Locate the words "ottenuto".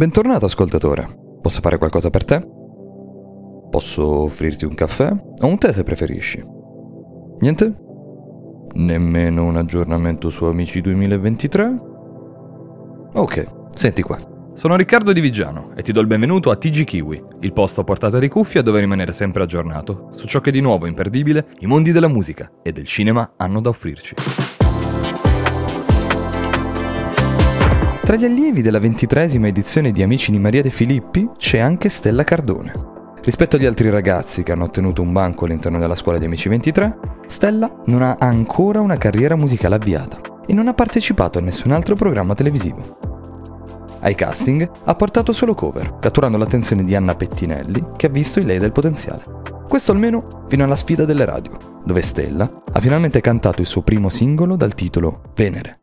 34.64-35.00